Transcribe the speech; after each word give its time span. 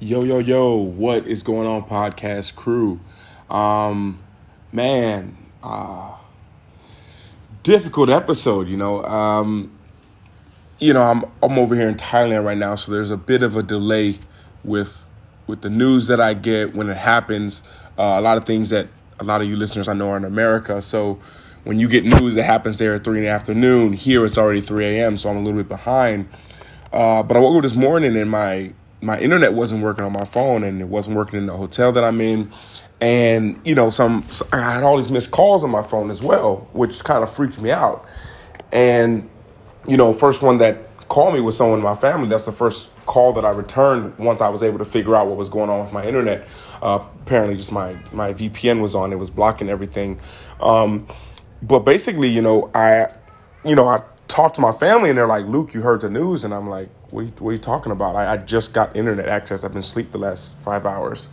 Yo, 0.00 0.24
yo, 0.24 0.38
yo, 0.38 0.74
what 0.74 1.24
is 1.28 1.44
going 1.44 1.68
on, 1.68 1.80
podcast 1.84 2.56
crew? 2.56 2.98
Um, 3.48 4.20
man, 4.72 5.36
uh, 5.62 6.16
difficult 7.62 8.10
episode, 8.10 8.66
you 8.66 8.76
know. 8.76 9.04
Um, 9.04 9.70
you 10.80 10.92
know, 10.92 11.04
I'm 11.04 11.24
I'm 11.40 11.56
over 11.60 11.76
here 11.76 11.88
in 11.88 11.94
Thailand 11.94 12.44
right 12.44 12.58
now, 12.58 12.74
so 12.74 12.90
there's 12.90 13.12
a 13.12 13.16
bit 13.16 13.44
of 13.44 13.54
a 13.54 13.62
delay 13.62 14.18
with 14.64 15.06
with 15.46 15.60
the 15.60 15.70
news 15.70 16.08
that 16.08 16.20
I 16.20 16.34
get 16.34 16.74
when 16.74 16.90
it 16.90 16.96
happens. 16.96 17.62
Uh, 17.96 18.18
a 18.18 18.20
lot 18.20 18.36
of 18.36 18.44
things 18.44 18.70
that 18.70 18.88
a 19.20 19.24
lot 19.24 19.42
of 19.42 19.48
you 19.48 19.54
listeners 19.54 19.86
I 19.86 19.92
know 19.92 20.10
are 20.10 20.16
in 20.16 20.24
America, 20.24 20.82
so 20.82 21.20
when 21.62 21.78
you 21.78 21.88
get 21.88 22.04
news 22.04 22.34
that 22.34 22.42
happens 22.42 22.78
there 22.78 22.94
at 22.94 23.04
three 23.04 23.18
in 23.18 23.24
the 23.24 23.30
afternoon, 23.30 23.92
here 23.92 24.26
it's 24.26 24.38
already 24.38 24.60
three 24.60 24.86
a.m., 24.98 25.16
so 25.16 25.30
I'm 25.30 25.36
a 25.36 25.40
little 25.40 25.60
bit 25.60 25.68
behind. 25.68 26.28
Uh, 26.92 27.22
but 27.22 27.36
I 27.36 27.40
woke 27.40 27.58
up 27.58 27.62
this 27.62 27.76
morning 27.76 28.16
and 28.16 28.28
my 28.28 28.72
my 29.04 29.18
internet 29.18 29.52
wasn't 29.52 29.82
working 29.82 30.04
on 30.04 30.12
my 30.12 30.24
phone 30.24 30.64
and 30.64 30.80
it 30.80 30.88
wasn't 30.88 31.16
working 31.16 31.38
in 31.38 31.46
the 31.46 31.56
hotel 31.56 31.92
that 31.92 32.02
I'm 32.02 32.20
in. 32.20 32.52
And, 33.00 33.60
you 33.64 33.74
know, 33.74 33.90
some 33.90 34.24
I 34.52 34.72
had 34.72 34.82
all 34.82 34.96
these 34.96 35.10
missed 35.10 35.30
calls 35.30 35.62
on 35.62 35.70
my 35.70 35.82
phone 35.82 36.10
as 36.10 36.22
well, 36.22 36.68
which 36.72 37.04
kind 37.04 37.22
of 37.22 37.32
freaked 37.32 37.60
me 37.60 37.70
out. 37.70 38.06
And, 38.72 39.28
you 39.86 39.96
know, 39.96 40.12
first 40.12 40.42
one 40.42 40.58
that 40.58 40.78
called 41.08 41.34
me 41.34 41.40
was 41.40 41.56
someone 41.56 41.78
in 41.78 41.84
my 41.84 41.96
family. 41.96 42.28
That's 42.28 42.46
the 42.46 42.52
first 42.52 42.90
call 43.06 43.34
that 43.34 43.44
I 43.44 43.50
returned 43.50 44.18
once 44.18 44.40
I 44.40 44.48
was 44.48 44.62
able 44.62 44.78
to 44.78 44.84
figure 44.84 45.14
out 45.14 45.26
what 45.26 45.36
was 45.36 45.48
going 45.48 45.68
on 45.68 45.84
with 45.84 45.92
my 45.92 46.06
internet. 46.06 46.48
Uh, 46.80 47.04
apparently, 47.22 47.56
just 47.56 47.72
my, 47.72 47.96
my 48.12 48.32
VPN 48.32 48.80
was 48.80 48.94
on, 48.94 49.12
it 49.12 49.16
was 49.16 49.30
blocking 49.30 49.68
everything. 49.68 50.18
Um, 50.60 51.06
but 51.62 51.80
basically, 51.80 52.28
you 52.28 52.42
know, 52.42 52.70
I, 52.74 53.08
you 53.64 53.74
know, 53.74 53.88
I 53.88 54.02
talked 54.28 54.54
to 54.56 54.60
my 54.60 54.72
family 54.72 55.10
and 55.10 55.18
they're 55.18 55.26
like, 55.26 55.46
Luke, 55.46 55.74
you 55.74 55.82
heard 55.82 56.00
the 56.00 56.10
news. 56.10 56.44
And 56.44 56.54
I'm 56.54 56.68
like, 56.68 56.88
what 57.14 57.20
are 57.20 57.24
you, 57.26 57.32
what 57.38 57.50
are 57.50 57.52
you 57.52 57.58
talking 57.60 57.92
about? 57.92 58.16
I, 58.16 58.32
I 58.32 58.36
just 58.38 58.74
got 58.74 58.96
internet 58.96 59.28
access. 59.28 59.62
I've 59.62 59.70
been 59.70 59.78
asleep 59.78 60.10
the 60.10 60.18
last 60.18 60.52
five 60.56 60.84
hours. 60.84 61.28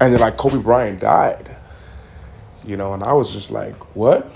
And 0.00 0.12
then 0.12 0.20
like 0.20 0.36
Kobe 0.36 0.60
Bryant 0.60 0.98
died, 0.98 1.56
you 2.64 2.76
know, 2.76 2.92
and 2.92 3.04
I 3.04 3.12
was 3.12 3.32
just 3.32 3.52
like, 3.52 3.76
what? 3.94 4.28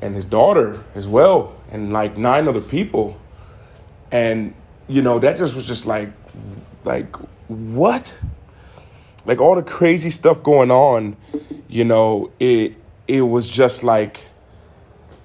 And 0.00 0.14
his 0.14 0.24
daughter 0.24 0.82
as 0.94 1.06
well, 1.06 1.54
and 1.70 1.92
like 1.92 2.16
nine 2.16 2.48
other 2.48 2.62
people. 2.62 3.20
And, 4.10 4.54
you 4.88 5.02
know, 5.02 5.18
that 5.18 5.36
just 5.36 5.54
was 5.54 5.66
just 5.66 5.84
like, 5.84 6.10
like, 6.84 7.14
what? 7.48 8.18
Like 9.26 9.42
all 9.42 9.56
the 9.56 9.62
crazy 9.62 10.08
stuff 10.08 10.42
going 10.42 10.70
on, 10.70 11.18
you 11.68 11.84
know, 11.84 12.32
it 12.40 12.76
it 13.06 13.20
was 13.20 13.46
just 13.46 13.84
like 13.84 14.22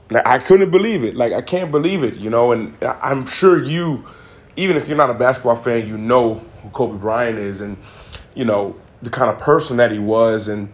like 0.09 0.27
I 0.27 0.39
couldn't 0.39 0.71
believe 0.71 1.03
it. 1.03 1.15
Like 1.15 1.33
I 1.33 1.41
can't 1.41 1.71
believe 1.71 2.03
it, 2.03 2.15
you 2.15 2.29
know. 2.29 2.51
And 2.51 2.75
I'm 2.81 3.25
sure 3.25 3.63
you, 3.63 4.05
even 4.55 4.77
if 4.77 4.87
you're 4.87 4.97
not 4.97 5.09
a 5.09 5.15
basketball 5.15 5.55
fan, 5.55 5.87
you 5.87 5.97
know 5.97 6.35
who 6.61 6.69
Kobe 6.69 6.97
Bryant 6.97 7.37
is, 7.37 7.61
and 7.61 7.77
you 8.35 8.45
know 8.45 8.75
the 9.01 9.09
kind 9.09 9.29
of 9.29 9.39
person 9.39 9.77
that 9.77 9.91
he 9.91 9.99
was, 9.99 10.47
and 10.47 10.71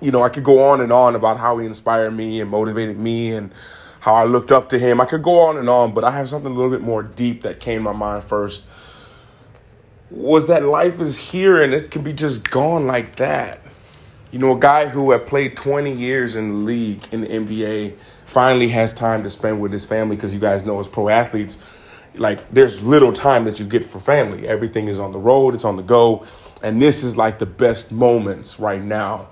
you 0.00 0.10
know 0.10 0.22
I 0.22 0.28
could 0.28 0.44
go 0.44 0.68
on 0.68 0.80
and 0.80 0.92
on 0.92 1.14
about 1.14 1.38
how 1.38 1.58
he 1.58 1.66
inspired 1.66 2.12
me 2.12 2.40
and 2.40 2.50
motivated 2.50 2.98
me, 2.98 3.34
and 3.34 3.50
how 4.06 4.14
I 4.14 4.22
looked 4.24 4.52
up 4.52 4.68
to 4.68 4.78
him. 4.78 5.00
I 5.00 5.04
could 5.04 5.24
go 5.24 5.40
on 5.40 5.56
and 5.56 5.68
on, 5.68 5.92
but 5.92 6.04
I 6.04 6.12
have 6.12 6.28
something 6.28 6.52
a 6.52 6.54
little 6.54 6.70
bit 6.70 6.80
more 6.80 7.02
deep 7.02 7.40
that 7.40 7.58
came 7.58 7.78
to 7.78 7.82
my 7.82 7.92
mind 7.92 8.22
first. 8.22 8.64
Was 10.10 10.46
that 10.46 10.62
life 10.62 11.00
is 11.00 11.18
here 11.18 11.60
and 11.60 11.74
it 11.74 11.90
can 11.90 12.02
be 12.02 12.12
just 12.12 12.48
gone 12.48 12.86
like 12.86 13.16
that. 13.16 13.60
You 14.32 14.40
know, 14.40 14.56
a 14.56 14.58
guy 14.58 14.88
who 14.88 15.12
had 15.12 15.26
played 15.26 15.56
20 15.56 15.92
years 15.92 16.36
in 16.36 16.50
the 16.50 16.56
league 16.56 17.02
in 17.12 17.20
the 17.22 17.28
NBA 17.28 17.96
finally 18.26 18.68
has 18.68 18.92
time 18.92 19.22
to 19.22 19.30
spend 19.30 19.60
with 19.60 19.72
his 19.72 19.84
family 19.84 20.16
because 20.16 20.34
you 20.34 20.40
guys 20.40 20.64
know 20.64 20.80
as 20.80 20.88
pro 20.88 21.08
athletes, 21.08 21.58
like 22.14 22.50
there's 22.50 22.82
little 22.82 23.12
time 23.12 23.44
that 23.44 23.60
you 23.60 23.66
get 23.66 23.84
for 23.84 24.00
family. 24.00 24.48
Everything 24.48 24.88
is 24.88 24.98
on 24.98 25.12
the 25.12 25.18
road, 25.18 25.54
it's 25.54 25.64
on 25.64 25.76
the 25.76 25.82
go. 25.82 26.26
And 26.62 26.82
this 26.82 27.04
is 27.04 27.16
like 27.16 27.38
the 27.38 27.46
best 27.46 27.92
moments 27.92 28.58
right 28.58 28.82
now, 28.82 29.28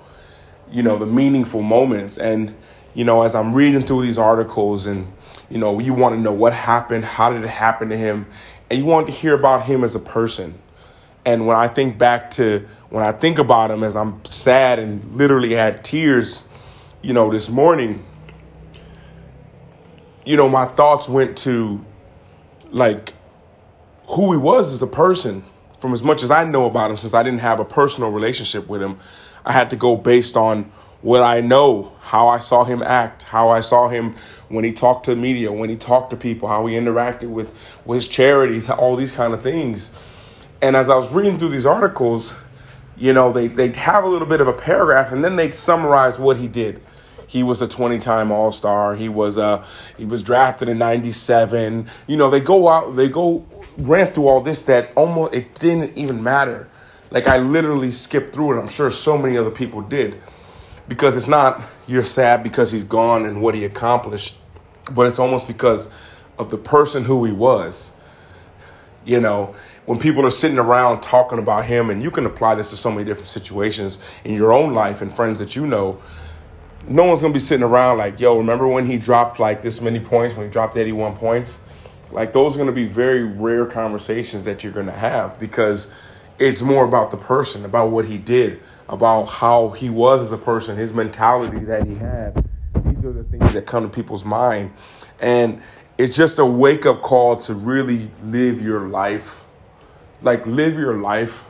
you 0.70 0.82
know, 0.82 0.96
the 0.96 1.06
meaningful 1.06 1.62
moments. 1.62 2.16
And, 2.16 2.54
you 2.94 3.04
know, 3.04 3.22
as 3.22 3.34
I'm 3.34 3.52
reading 3.52 3.82
through 3.82 4.02
these 4.02 4.18
articles 4.18 4.86
and, 4.86 5.12
you 5.50 5.58
know, 5.58 5.80
you 5.80 5.92
want 5.92 6.14
to 6.14 6.20
know 6.20 6.32
what 6.32 6.52
happened, 6.52 7.04
how 7.04 7.32
did 7.32 7.44
it 7.44 7.50
happen 7.50 7.88
to 7.88 7.96
him, 7.96 8.26
and 8.70 8.78
you 8.78 8.84
want 8.84 9.06
to 9.06 9.12
hear 9.12 9.34
about 9.34 9.64
him 9.64 9.84
as 9.84 9.94
a 9.94 10.00
person. 10.00 10.58
And 11.24 11.46
when 11.46 11.56
I 11.56 11.68
think 11.68 11.98
back 11.98 12.30
to 12.32 12.66
when 12.90 13.02
I 13.02 13.12
think 13.12 13.38
about 13.38 13.70
him 13.70 13.82
as 13.82 13.96
I'm 13.96 14.24
sad 14.24 14.78
and 14.78 15.04
literally 15.12 15.54
had 15.54 15.84
tears, 15.84 16.46
you 17.02 17.12
know, 17.12 17.30
this 17.30 17.48
morning, 17.48 18.04
you 20.24 20.36
know, 20.36 20.48
my 20.48 20.66
thoughts 20.66 21.08
went 21.08 21.36
to 21.38 21.84
like 22.70 23.14
who 24.08 24.32
he 24.32 24.38
was 24.38 24.72
as 24.72 24.82
a 24.82 24.86
person. 24.86 25.44
From 25.78 25.92
as 25.92 26.02
much 26.02 26.22
as 26.22 26.30
I 26.30 26.44
know 26.44 26.64
about 26.64 26.90
him, 26.90 26.96
since 26.96 27.12
I 27.12 27.22
didn't 27.22 27.40
have 27.40 27.60
a 27.60 27.64
personal 27.64 28.10
relationship 28.10 28.68
with 28.68 28.82
him, 28.82 28.98
I 29.44 29.52
had 29.52 29.68
to 29.70 29.76
go 29.76 29.96
based 29.96 30.34
on 30.36 30.72
what 31.02 31.22
I 31.22 31.42
know, 31.42 31.92
how 32.00 32.28
I 32.28 32.38
saw 32.38 32.64
him 32.64 32.82
act, 32.82 33.24
how 33.24 33.50
I 33.50 33.60
saw 33.60 33.88
him 33.88 34.14
when 34.48 34.64
he 34.64 34.72
talked 34.72 35.04
to 35.06 35.16
media, 35.16 35.52
when 35.52 35.68
he 35.68 35.76
talked 35.76 36.10
to 36.10 36.16
people, 36.16 36.48
how 36.48 36.64
he 36.64 36.74
interacted 36.74 37.28
with, 37.28 37.54
with 37.84 37.96
his 37.96 38.08
charities, 38.08 38.70
all 38.70 38.96
these 38.96 39.12
kind 39.12 39.34
of 39.34 39.42
things. 39.42 39.92
And 40.64 40.76
as 40.76 40.88
I 40.88 40.94
was 40.94 41.12
reading 41.12 41.38
through 41.38 41.50
these 41.50 41.66
articles, 41.66 42.34
you 42.96 43.12
know, 43.12 43.32
they, 43.32 43.48
they'd 43.48 43.76
have 43.76 44.04
a 44.04 44.08
little 44.08 44.26
bit 44.26 44.40
of 44.40 44.48
a 44.48 44.52
paragraph 44.52 45.12
and 45.12 45.24
then 45.24 45.36
they'd 45.36 45.54
summarize 45.54 46.18
what 46.18 46.38
he 46.38 46.48
did 46.48 46.80
he 47.26 47.42
was 47.42 47.60
a 47.60 47.66
20-time 47.66 48.30
All-Star. 48.30 48.94
He 48.94 49.08
was 49.08 49.38
uh 49.38 49.66
he 49.96 50.04
was 50.04 50.22
drafted 50.22 50.68
in 50.68 50.78
97. 50.78 51.90
You 52.06 52.16
know, 52.16 52.30
they 52.30 52.38
go 52.38 52.68
out 52.68 52.94
they 52.94 53.08
go 53.08 53.44
rant 53.76 54.14
through 54.14 54.28
all 54.28 54.40
this 54.40 54.62
that 54.62 54.92
almost 54.94 55.34
it 55.34 55.52
didn't 55.56 55.98
even 55.98 56.22
matter. 56.22 56.68
Like 57.10 57.26
I 57.26 57.38
literally 57.38 57.90
skipped 57.90 58.34
through 58.34 58.56
it. 58.56 58.60
I'm 58.60 58.68
sure 58.68 58.88
so 58.90 59.18
many 59.18 59.36
other 59.36 59.50
people 59.50 59.82
did. 59.82 60.22
Because 60.86 61.16
it's 61.16 61.26
not 61.26 61.64
you're 61.88 62.04
sad 62.04 62.44
because 62.44 62.70
he's 62.70 62.84
gone 62.84 63.26
and 63.26 63.42
what 63.42 63.56
he 63.56 63.64
accomplished, 63.64 64.36
but 64.92 65.06
it's 65.06 65.18
almost 65.18 65.48
because 65.48 65.90
of 66.38 66.50
the 66.50 66.58
person 66.58 67.02
who 67.02 67.24
he 67.24 67.32
was. 67.32 67.96
You 69.04 69.20
know, 69.20 69.56
when 69.86 69.98
people 69.98 70.24
are 70.24 70.30
sitting 70.30 70.58
around 70.58 71.02
talking 71.02 71.38
about 71.38 71.66
him, 71.66 71.90
and 71.90 72.02
you 72.02 72.10
can 72.10 72.26
apply 72.26 72.54
this 72.54 72.70
to 72.70 72.76
so 72.76 72.90
many 72.90 73.04
different 73.04 73.28
situations 73.28 73.98
in 74.24 74.34
your 74.34 74.52
own 74.52 74.72
life 74.72 75.02
and 75.02 75.12
friends 75.12 75.38
that 75.38 75.54
you 75.54 75.66
know, 75.66 76.00
no 76.88 77.04
one's 77.04 77.20
gonna 77.20 77.34
be 77.34 77.40
sitting 77.40 77.64
around 77.64 77.98
like, 77.98 78.20
yo, 78.20 78.36
remember 78.36 78.68
when 78.68 78.86
he 78.86 78.96
dropped 78.96 79.38
like 79.38 79.62
this 79.62 79.80
many 79.80 80.00
points, 80.00 80.36
when 80.36 80.46
he 80.46 80.52
dropped 80.52 80.76
81 80.76 81.16
points? 81.16 81.60
Like 82.10 82.32
those 82.32 82.54
are 82.54 82.58
gonna 82.58 82.72
be 82.72 82.86
very 82.86 83.24
rare 83.24 83.66
conversations 83.66 84.44
that 84.44 84.62
you're 84.62 84.72
gonna 84.72 84.92
have 84.92 85.38
because 85.38 85.90
it's 86.38 86.62
more 86.62 86.84
about 86.84 87.10
the 87.10 87.16
person, 87.16 87.64
about 87.64 87.90
what 87.90 88.06
he 88.06 88.18
did, 88.18 88.60
about 88.88 89.24
how 89.24 89.70
he 89.70 89.88
was 89.90 90.22
as 90.22 90.32
a 90.32 90.38
person, 90.38 90.76
his 90.76 90.92
mentality 90.92 91.60
that 91.64 91.86
he 91.86 91.94
had. 91.94 92.44
These 92.84 93.04
are 93.04 93.12
the 93.12 93.24
things 93.24 93.54
that 93.54 93.66
come 93.66 93.84
to 93.84 93.88
people's 93.88 94.24
mind. 94.24 94.72
And 95.20 95.62
it's 95.96 96.16
just 96.16 96.38
a 96.38 96.44
wake 96.44 96.86
up 96.86 97.02
call 97.02 97.36
to 97.42 97.54
really 97.54 98.10
live 98.22 98.60
your 98.60 98.88
life. 98.88 99.43
Like 100.24 100.44
live 100.46 100.74
your 100.74 100.96
life. 100.96 101.44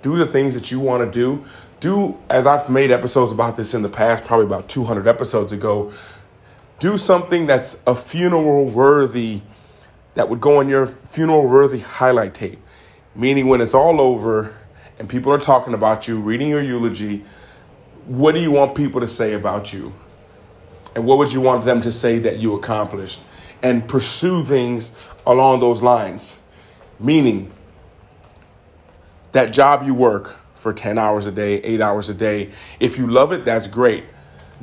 Do 0.00 0.16
the 0.16 0.26
things 0.26 0.54
that 0.54 0.70
you 0.70 0.80
want 0.80 1.04
to 1.04 1.10
do 1.10 1.44
do 1.80 2.16
as 2.30 2.46
I've 2.46 2.70
made 2.70 2.90
episodes 2.90 3.32
about 3.32 3.56
this 3.56 3.74
in 3.74 3.82
the 3.82 3.88
past, 3.88 4.24
probably 4.24 4.46
about 4.46 4.68
200 4.68 5.06
episodes 5.06 5.52
ago. 5.52 5.92
Do 6.78 6.96
something 6.98 7.46
that's 7.46 7.82
a 7.86 7.94
funeral 7.94 8.64
worthy, 8.64 9.42
that 10.14 10.28
would 10.28 10.40
go 10.40 10.60
on 10.60 10.68
your 10.68 10.86
funeral 10.86 11.46
worthy 11.46 11.80
highlight 11.80 12.34
tape. 12.34 12.58
Meaning, 13.14 13.46
when 13.46 13.60
it's 13.60 13.74
all 13.74 14.00
over 14.00 14.54
and 14.98 15.08
people 15.08 15.32
are 15.32 15.38
talking 15.38 15.74
about 15.74 16.08
you, 16.08 16.18
reading 16.18 16.48
your 16.48 16.62
eulogy, 16.62 17.24
what 18.06 18.32
do 18.32 18.40
you 18.40 18.50
want 18.50 18.74
people 18.74 19.00
to 19.00 19.06
say 19.06 19.34
about 19.34 19.72
you? 19.72 19.92
And 20.94 21.04
what 21.04 21.18
would 21.18 21.32
you 21.32 21.40
want 21.40 21.64
them 21.64 21.82
to 21.82 21.92
say 21.92 22.18
that 22.20 22.38
you 22.38 22.54
accomplished? 22.54 23.20
And 23.62 23.86
pursue 23.86 24.44
things 24.44 24.94
along 25.26 25.60
those 25.60 25.82
lines. 25.82 26.38
Meaning, 26.98 27.50
that 29.36 29.52
job 29.52 29.84
you 29.84 29.94
work, 29.94 30.36
for 30.66 30.72
10 30.72 30.98
hours 30.98 31.26
a 31.26 31.30
day, 31.30 31.58
eight 31.58 31.80
hours 31.80 32.08
a 32.08 32.14
day. 32.14 32.50
If 32.80 32.98
you 32.98 33.06
love 33.06 33.30
it, 33.30 33.44
that's 33.44 33.68
great. 33.68 34.02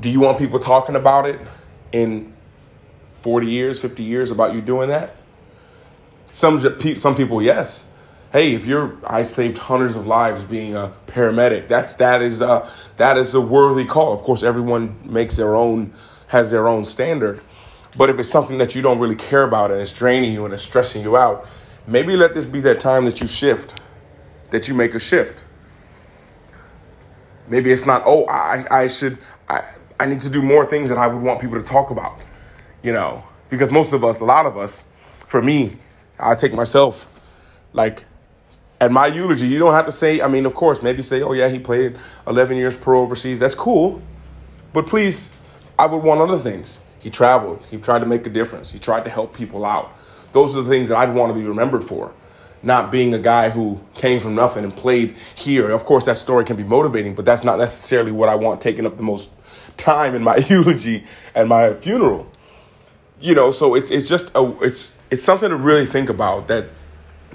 Do 0.02 0.10
you 0.10 0.20
want 0.20 0.38
people 0.38 0.60
talking 0.60 0.98
about 0.98 1.26
it 1.26 1.40
in 1.94 2.34
40 3.12 3.48
years, 3.48 3.80
50 3.80 4.04
years 4.04 4.30
about 4.30 4.54
you 4.54 4.60
doing 4.60 4.90
that? 4.90 5.16
Some, 6.34 6.60
some 6.98 7.16
people, 7.16 7.42
yes. 7.42 7.90
Hey, 8.34 8.54
if 8.54 8.66
you're, 8.66 8.98
I 9.06 9.24
saved 9.24 9.58
hundreds 9.58 9.96
of 9.96 10.06
lives 10.06 10.44
being 10.44 10.76
a 10.76 10.92
paramedic. 11.08 11.70
That's, 11.70 11.94
that 11.94 12.22
is 12.22 12.42
a, 12.42 12.70
that 12.98 13.16
is 13.16 13.34
a 13.34 13.40
worthy 13.40 13.86
call. 13.86 14.12
Of 14.12 14.24
course, 14.24 14.44
everyone 14.44 14.98
makes 15.06 15.38
their 15.38 15.56
own, 15.56 15.94
has 16.28 16.52
their 16.52 16.68
own 16.68 16.84
standard. 16.84 17.40
But 17.96 18.10
if 18.10 18.20
it's 18.20 18.30
something 18.30 18.58
that 18.58 18.76
you 18.76 18.82
don't 18.82 19.00
really 19.00 19.16
care 19.16 19.44
about 19.44 19.72
and 19.72 19.80
it's 19.80 19.94
draining 19.94 20.34
you 20.34 20.44
and 20.44 20.54
it's 20.54 20.64
stressing 20.64 21.02
you 21.02 21.16
out, 21.16 21.48
maybe 21.88 22.18
let 22.18 22.34
this 22.34 22.44
be 22.44 22.60
that 22.60 22.82
time 22.82 23.06
that 23.06 23.22
you 23.22 23.28
shift, 23.28 23.80
that 24.54 24.68
you 24.68 24.76
make 24.76 24.94
a 24.94 25.00
shift. 25.00 25.44
Maybe 27.48 27.72
it's 27.72 27.88
not, 27.88 28.04
oh, 28.06 28.26
I, 28.28 28.66
I 28.70 28.88
should, 28.88 29.18
I, 29.50 29.64
I 30.00 30.06
need 30.06 30.22
to 30.22 30.30
do 30.30 30.44
more 30.44 30.68
things 30.68 30.92
that 30.92 31.00
I 31.00 31.08
would 31.08 31.22
want 31.24 31.42
people 31.42 31.60
to 31.60 31.66
talk 31.66 31.90
about, 31.90 32.20
you 32.84 32.94
know, 32.94 33.24
because 33.50 33.72
most 33.72 33.94
of 33.94 34.04
us, 34.04 34.22
a 34.22 34.26
lot 34.26 34.46
of 34.46 34.56
us, 34.56 34.86
for 35.26 35.42
me, 35.42 35.74
I 36.20 36.36
take 36.36 36.54
myself, 36.54 37.20
like, 37.74 38.06
at 38.80 38.92
my 38.92 39.08
eulogy, 39.08 39.48
you 39.48 39.58
don't 39.58 39.74
have 39.74 39.88
to 39.88 39.92
say, 39.92 40.22
I 40.22 40.28
mean, 40.28 40.46
of 40.46 40.54
course, 40.54 40.84
maybe 40.84 41.02
say, 41.02 41.24
oh, 41.24 41.34
yeah, 41.34 41.50
he 41.50 41.58
played 41.58 41.98
11 42.28 42.56
years 42.56 42.76
pro 42.76 43.02
overseas. 43.02 43.40
That's 43.40 43.56
cool. 43.56 44.04
But 44.72 44.86
please, 44.86 45.36
I 45.80 45.88
would 45.88 46.04
want 46.04 46.22
other 46.22 46.38
things. 46.38 46.80
He 47.00 47.10
traveled, 47.10 47.64
he 47.72 47.78
tried 47.78 48.00
to 48.00 48.06
make 48.06 48.28
a 48.28 48.30
difference, 48.30 48.72
he 48.72 48.78
tried 48.78 49.04
to 49.06 49.10
help 49.10 49.36
people 49.36 49.66
out. 49.66 49.92
Those 50.32 50.56
are 50.56 50.62
the 50.62 50.70
things 50.70 50.90
that 50.90 50.98
I'd 51.00 51.16
want 51.16 51.34
to 51.34 51.40
be 51.40 51.46
remembered 51.46 51.84
for. 51.84 52.14
Not 52.64 52.92
being 52.92 53.14
a 53.14 53.20
guy 53.20 53.50
who 53.50 53.82
came 53.94 54.22
from 54.22 54.36
nothing 54.36 54.64
and 54.64 54.76
played 54.76 55.16
here. 55.36 55.70
Of 55.70 55.84
course, 55.84 56.06
that 56.06 56.18
story 56.18 56.46
can 56.46 56.56
be 56.56 56.64
motivating, 56.64 57.14
but 57.14 57.26
that's 57.26 57.44
not 57.44 57.60
necessarily 57.60 58.12
what 58.12 58.30
I 58.30 58.36
want 58.36 58.62
taking 58.62 58.86
up 58.86 58.96
the 58.96 59.04
most 59.04 59.30
time 59.78 60.16
in 60.16 60.24
my 60.24 60.38
eulogy 60.50 61.06
and 61.36 61.50
my 61.50 61.74
funeral. 61.74 62.30
You 63.20 63.36
know, 63.36 63.52
so 63.52 63.76
it's 63.76 63.92
it's 63.92 64.08
just 64.08 64.32
a 64.36 64.58
it's 64.62 64.98
it's 65.12 65.24
something 65.24 65.50
to 65.50 65.56
really 65.56 65.86
think 65.86 66.10
about 66.10 66.48
that 66.48 66.70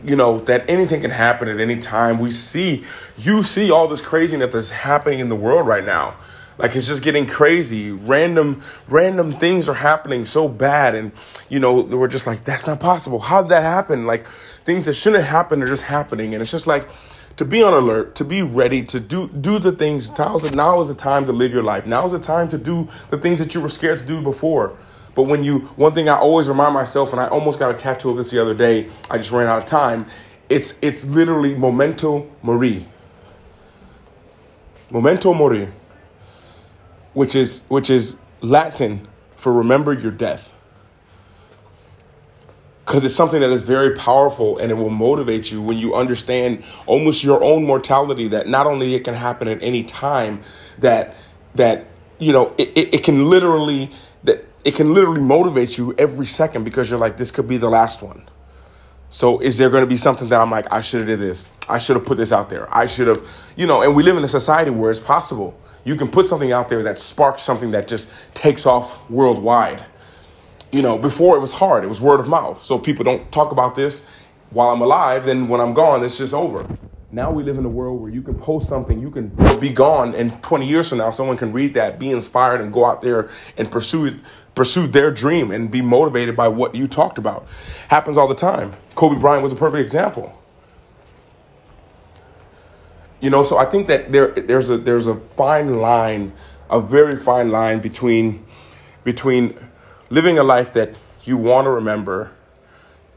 you 0.04 0.16
know 0.16 0.38
that 0.40 0.68
anything 0.68 1.00
can 1.00 1.10
happen 1.10 1.48
at 1.48 1.60
any 1.60 1.78
time. 1.78 2.18
We 2.18 2.30
see 2.30 2.84
you 3.16 3.42
see 3.42 3.70
all 3.70 3.88
this 3.88 4.00
craziness 4.00 4.52
that's 4.52 4.70
happening 4.70 5.18
in 5.18 5.28
the 5.28 5.36
world 5.36 5.66
right 5.66 5.84
now. 5.84 6.16
Like 6.58 6.74
it's 6.74 6.88
just 6.88 7.02
getting 7.02 7.26
crazy. 7.26 7.90
Random 7.92 8.62
random 8.88 9.32
things 9.32 9.68
are 9.68 9.74
happening 9.74 10.24
so 10.24 10.48
bad 10.48 10.94
and 10.94 11.12
you 11.48 11.60
know, 11.60 11.80
we're 11.80 12.08
just 12.08 12.26
like 12.26 12.44
that's 12.44 12.66
not 12.66 12.80
possible. 12.80 13.20
How 13.20 13.42
did 13.42 13.50
that 13.50 13.62
happen? 13.62 14.06
Like 14.06 14.26
things 14.64 14.86
that 14.86 14.94
shouldn't 14.94 15.24
happen 15.24 15.62
are 15.62 15.66
just 15.66 15.84
happening 15.84 16.34
and 16.34 16.42
it's 16.42 16.50
just 16.50 16.66
like 16.66 16.88
to 17.36 17.44
be 17.44 17.62
on 17.62 17.72
alert, 17.72 18.16
to 18.16 18.24
be 18.24 18.42
ready, 18.42 18.82
to 18.82 18.98
do 18.98 19.28
do 19.28 19.60
the 19.60 19.72
things. 19.72 20.16
Now 20.18 20.36
is, 20.36 20.42
the, 20.42 20.56
now 20.56 20.80
is 20.80 20.88
the 20.88 20.94
time 20.94 21.24
to 21.26 21.32
live 21.32 21.52
your 21.52 21.62
life. 21.62 21.86
Now 21.86 22.04
is 22.04 22.12
the 22.12 22.18
time 22.18 22.48
to 22.48 22.58
do 22.58 22.88
the 23.10 23.18
things 23.18 23.38
that 23.38 23.54
you 23.54 23.60
were 23.60 23.68
scared 23.68 24.00
to 24.00 24.04
do 24.04 24.20
before. 24.20 24.76
But 25.14 25.22
when 25.22 25.42
you, 25.42 25.60
one 25.74 25.92
thing 25.94 26.08
I 26.08 26.16
always 26.16 26.48
remind 26.48 26.74
myself, 26.74 27.10
and 27.10 27.20
I 27.20 27.26
almost 27.26 27.58
got 27.58 27.72
a 27.72 27.74
tattoo 27.74 28.10
of 28.10 28.16
this 28.16 28.30
the 28.30 28.40
other 28.40 28.54
day, 28.54 28.88
I 29.10 29.18
just 29.18 29.32
ran 29.32 29.48
out 29.48 29.58
of 29.58 29.64
time. 29.64 30.06
It's 30.48 30.78
it's 30.82 31.06
literally 31.06 31.54
memento 31.54 32.28
mori. 32.42 32.86
Memento 34.90 35.34
mori, 35.34 35.68
which 37.18 37.34
is 37.34 37.64
which 37.66 37.90
is 37.90 38.20
Latin 38.42 39.08
for 39.34 39.52
remember 39.52 39.92
your 39.92 40.12
death. 40.12 40.56
Because 42.86 43.04
it's 43.04 43.16
something 43.16 43.40
that 43.40 43.50
is 43.50 43.62
very 43.62 43.96
powerful 43.96 44.56
and 44.58 44.70
it 44.70 44.76
will 44.76 44.88
motivate 44.88 45.50
you 45.50 45.60
when 45.60 45.78
you 45.78 45.96
understand 45.96 46.62
almost 46.86 47.24
your 47.24 47.42
own 47.42 47.64
mortality 47.64 48.28
that 48.28 48.46
not 48.46 48.68
only 48.68 48.94
it 48.94 49.02
can 49.02 49.14
happen 49.14 49.48
at 49.48 49.60
any 49.60 49.82
time 49.82 50.42
that 50.78 51.16
that 51.56 51.86
you 52.20 52.32
know 52.32 52.54
it, 52.56 52.68
it, 52.76 52.94
it 52.94 53.02
can 53.02 53.28
literally 53.28 53.90
that 54.22 54.44
it 54.64 54.76
can 54.76 54.94
literally 54.94 55.20
motivate 55.20 55.76
you 55.76 55.96
every 55.98 56.26
second 56.26 56.62
because 56.62 56.88
you're 56.88 57.00
like 57.00 57.16
this 57.16 57.32
could 57.32 57.48
be 57.48 57.56
the 57.56 57.68
last 57.68 58.00
one. 58.00 58.28
So 59.10 59.40
is 59.40 59.58
there 59.58 59.70
going 59.70 59.82
to 59.82 59.88
be 59.88 59.96
something 59.96 60.28
that 60.28 60.40
i'm 60.40 60.52
like 60.52 60.72
i 60.72 60.82
should 60.82 61.00
have 61.00 61.08
did 61.08 61.18
this. 61.18 61.50
I 61.68 61.78
should 61.78 61.96
have 61.96 62.06
put 62.06 62.16
this 62.16 62.30
out 62.30 62.48
there. 62.48 62.72
I 62.72 62.86
should 62.86 63.08
have 63.08 63.26
you 63.56 63.66
know 63.66 63.82
and 63.82 63.96
we 63.96 64.04
live 64.04 64.16
in 64.16 64.22
a 64.22 64.28
society 64.28 64.70
where 64.70 64.92
it's 64.92 65.00
possible 65.00 65.58
you 65.88 65.96
can 65.96 66.08
put 66.08 66.26
something 66.26 66.52
out 66.52 66.68
there 66.68 66.82
that 66.84 66.98
sparks 66.98 67.42
something 67.42 67.72
that 67.72 67.88
just 67.88 68.10
takes 68.34 68.66
off 68.66 68.98
worldwide 69.10 69.84
you 70.70 70.82
know, 70.82 70.98
before 70.98 71.36
it 71.36 71.40
was 71.40 71.52
hard. 71.52 71.84
It 71.84 71.86
was 71.86 72.00
word 72.00 72.20
of 72.20 72.28
mouth. 72.28 72.62
So 72.62 72.76
if 72.76 72.82
people 72.82 73.04
don't 73.04 73.30
talk 73.32 73.52
about 73.52 73.74
this 73.74 74.06
while 74.50 74.70
I'm 74.70 74.80
alive, 74.80 75.24
then 75.26 75.48
when 75.48 75.60
I'm 75.60 75.74
gone, 75.74 76.04
it's 76.04 76.18
just 76.18 76.34
over. 76.34 76.66
Now 77.10 77.30
we 77.30 77.42
live 77.42 77.56
in 77.56 77.64
a 77.64 77.70
world 77.70 78.02
where 78.02 78.10
you 78.10 78.20
can 78.20 78.34
post 78.34 78.68
something, 78.68 79.00
you 79.00 79.10
can 79.10 79.28
be 79.58 79.70
gone, 79.70 80.14
and 80.14 80.42
20 80.42 80.66
years 80.66 80.90
from 80.90 80.98
now, 80.98 81.10
someone 81.10 81.38
can 81.38 81.54
read 81.54 81.72
that, 81.72 81.98
be 81.98 82.10
inspired, 82.10 82.60
and 82.60 82.70
go 82.70 82.84
out 82.84 83.00
there 83.00 83.30
and 83.56 83.70
pursue 83.70 84.20
pursue 84.54 84.88
their 84.88 85.10
dream 85.10 85.52
and 85.52 85.70
be 85.70 85.80
motivated 85.80 86.34
by 86.34 86.48
what 86.48 86.74
you 86.74 86.86
talked 86.86 87.16
about. 87.16 87.46
Happens 87.88 88.18
all 88.18 88.26
the 88.26 88.34
time. 88.34 88.72
Kobe 88.96 89.18
Bryant 89.18 89.42
was 89.42 89.52
a 89.52 89.56
perfect 89.56 89.80
example. 89.80 90.37
You 93.20 93.30
know, 93.30 93.44
so 93.44 93.58
I 93.58 93.64
think 93.64 93.88
that 93.88 94.12
there 94.12 94.28
there's 94.28 94.70
a 94.70 94.78
there's 94.78 95.06
a 95.06 95.14
fine 95.14 95.78
line, 95.78 96.32
a 96.70 96.80
very 96.80 97.16
fine 97.16 97.50
line 97.50 97.80
between 97.80 98.46
between 99.04 99.58
living 100.10 100.38
a 100.38 100.44
life 100.44 100.72
that 100.74 100.94
you 101.24 101.36
want 101.36 101.66
to 101.66 101.70
remember 101.70 102.32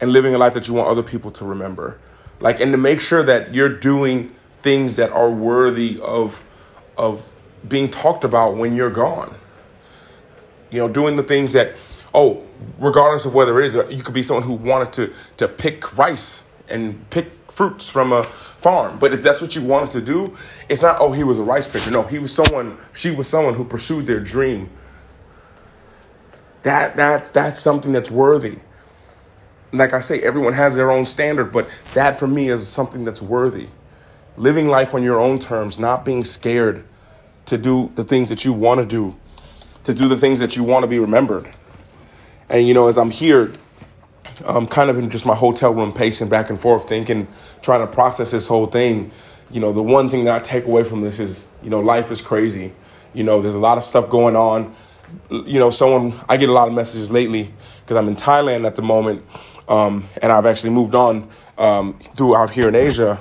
and 0.01 0.11
living 0.11 0.33
a 0.33 0.37
life 0.37 0.53
that 0.55 0.67
you 0.67 0.73
want 0.73 0.89
other 0.89 1.03
people 1.03 1.31
to 1.31 1.45
remember. 1.45 1.99
Like, 2.39 2.59
and 2.59 2.71
to 2.71 2.77
make 2.77 2.99
sure 2.99 3.23
that 3.23 3.53
you're 3.53 3.77
doing 3.77 4.35
things 4.61 4.95
that 4.95 5.11
are 5.11 5.29
worthy 5.29 5.99
of, 6.01 6.43
of 6.97 7.29
being 7.67 7.89
talked 7.89 8.23
about 8.23 8.57
when 8.57 8.75
you're 8.75 8.89
gone. 8.89 9.35
You 10.71 10.79
know, 10.79 10.89
doing 10.89 11.17
the 11.17 11.23
things 11.23 11.53
that, 11.53 11.73
oh, 12.13 12.43
regardless 12.79 13.25
of 13.25 13.35
whether 13.35 13.61
it 13.61 13.67
is, 13.67 13.75
you 13.95 14.01
could 14.03 14.13
be 14.13 14.23
someone 14.23 14.43
who 14.43 14.53
wanted 14.53 14.93
to, 14.93 15.13
to 15.37 15.47
pick 15.47 15.97
rice 15.97 16.49
and 16.71 17.09
pick 17.09 17.31
fruits 17.51 17.89
from 17.89 18.11
a 18.11 18.23
farm. 18.23 18.97
But 18.99 19.13
if 19.13 19.21
that's 19.21 19.41
what 19.41 19.55
you 19.55 19.61
wanted 19.61 19.91
to 19.91 20.01
do, 20.01 20.37
it's 20.69 20.81
not, 20.81 20.97
oh, 20.99 21.11
he 21.11 21.23
was 21.23 21.37
a 21.37 21.43
rice 21.43 21.71
picker. 21.71 21.91
No, 21.91 22.03
he 22.03 22.19
was 22.19 22.33
someone, 22.33 22.77
she 22.93 23.11
was 23.11 23.27
someone 23.27 23.53
who 23.53 23.65
pursued 23.65 24.07
their 24.07 24.19
dream 24.19 24.69
that 26.63 26.95
that's 26.95 27.31
that's 27.31 27.59
something 27.59 27.91
that's 27.91 28.11
worthy. 28.11 28.59
Like 29.73 29.93
I 29.93 29.99
say, 29.99 30.21
everyone 30.21 30.53
has 30.53 30.75
their 30.75 30.91
own 30.91 31.05
standard, 31.05 31.51
but 31.51 31.67
that 31.93 32.19
for 32.19 32.27
me 32.27 32.49
is 32.49 32.67
something 32.67 33.05
that's 33.05 33.21
worthy. 33.21 33.69
Living 34.37 34.67
life 34.67 34.93
on 34.93 35.03
your 35.03 35.19
own 35.19 35.39
terms, 35.39 35.79
not 35.79 36.03
being 36.03 36.23
scared 36.23 36.83
to 37.45 37.57
do 37.57 37.91
the 37.95 38.03
things 38.03 38.29
that 38.29 38.45
you 38.45 38.53
want 38.53 38.79
to 38.79 38.85
do, 38.85 39.15
to 39.85 39.93
do 39.93 40.07
the 40.07 40.17
things 40.17 40.39
that 40.39 40.55
you 40.55 40.63
want 40.63 40.83
to 40.83 40.87
be 40.87 40.99
remembered. 40.99 41.49
And 42.49 42.67
you 42.67 42.73
know, 42.73 42.87
as 42.87 42.97
I'm 42.97 43.11
here, 43.11 43.53
I'm 44.45 44.67
kind 44.67 44.89
of 44.89 44.97
in 44.97 45.09
just 45.09 45.25
my 45.25 45.35
hotel 45.35 45.73
room 45.73 45.93
pacing 45.93 46.29
back 46.29 46.49
and 46.49 46.59
forth, 46.59 46.87
thinking, 46.87 47.27
trying 47.61 47.81
to 47.81 47.87
process 47.87 48.31
this 48.31 48.47
whole 48.47 48.67
thing. 48.67 49.11
You 49.51 49.59
know, 49.59 49.73
the 49.73 49.83
one 49.83 50.09
thing 50.09 50.23
that 50.25 50.35
I 50.35 50.39
take 50.39 50.65
away 50.65 50.83
from 50.83 51.01
this 51.01 51.19
is, 51.19 51.47
you 51.61 51.69
know, 51.69 51.79
life 51.79 52.11
is 52.11 52.21
crazy. 52.21 52.73
You 53.13 53.23
know, 53.23 53.41
there's 53.41 53.55
a 53.55 53.59
lot 53.59 53.77
of 53.77 53.83
stuff 53.83 54.09
going 54.09 54.35
on 54.35 54.75
you 55.29 55.59
know, 55.59 55.69
someone, 55.69 56.19
I 56.27 56.37
get 56.37 56.49
a 56.49 56.53
lot 56.53 56.67
of 56.67 56.73
messages 56.73 57.11
lately 57.11 57.53
because 57.81 57.97
I'm 57.97 58.07
in 58.07 58.15
Thailand 58.15 58.65
at 58.65 58.75
the 58.75 58.81
moment 58.81 59.23
um, 59.67 60.03
and 60.21 60.31
I've 60.31 60.45
actually 60.45 60.71
moved 60.71 60.95
on 60.95 61.29
um, 61.57 61.99
throughout 62.15 62.51
here 62.51 62.67
in 62.67 62.75
Asia. 62.75 63.19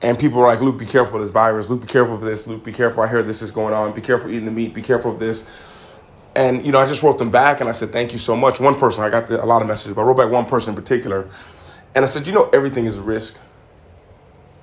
And 0.00 0.18
people 0.18 0.40
are 0.40 0.46
like, 0.46 0.60
Luke, 0.60 0.78
be 0.78 0.86
careful 0.86 1.16
of 1.16 1.22
this 1.22 1.30
virus. 1.30 1.68
Luke, 1.68 1.80
be 1.80 1.88
careful 1.88 2.14
of 2.14 2.20
this. 2.20 2.46
Luke, 2.46 2.64
be 2.64 2.72
careful. 2.72 3.02
I 3.02 3.08
hear 3.08 3.22
this 3.22 3.42
is 3.42 3.50
going 3.50 3.74
on. 3.74 3.94
Be 3.94 4.00
careful 4.00 4.30
eating 4.30 4.44
the 4.44 4.52
meat. 4.52 4.72
Be 4.72 4.82
careful 4.82 5.12
of 5.12 5.18
this. 5.18 5.48
And, 6.34 6.64
you 6.64 6.72
know, 6.72 6.78
I 6.78 6.86
just 6.86 7.02
wrote 7.02 7.18
them 7.18 7.30
back 7.30 7.60
and 7.60 7.68
I 7.68 7.72
said, 7.72 7.90
thank 7.90 8.12
you 8.12 8.18
so 8.18 8.36
much. 8.36 8.60
One 8.60 8.78
person, 8.78 9.02
I 9.02 9.10
got 9.10 9.26
the, 9.26 9.42
a 9.42 9.46
lot 9.46 9.60
of 9.60 9.68
messages, 9.68 9.94
but 9.94 10.02
I 10.02 10.04
wrote 10.04 10.18
back 10.18 10.30
one 10.30 10.44
person 10.46 10.70
in 10.70 10.80
particular. 10.80 11.28
And 11.94 12.04
I 12.04 12.08
said, 12.08 12.26
you 12.26 12.32
know, 12.32 12.48
everything 12.52 12.86
is 12.86 12.96
a 12.96 13.02
risk. 13.02 13.40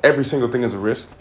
Every 0.03 0.23
single 0.23 0.49
thing 0.49 0.63
is 0.63 0.73
a 0.73 0.79
risk 0.79 1.11